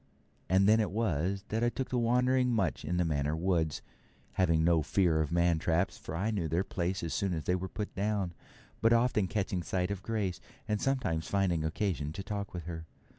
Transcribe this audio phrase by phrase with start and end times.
[0.49, 3.83] And then it was that I took to wandering much in the Manor woods,
[4.31, 7.53] having no fear of man traps, for I knew their place as soon as they
[7.53, 8.33] were put down,
[8.81, 12.87] but often catching sight of Grace, and sometimes finding occasion to talk with her.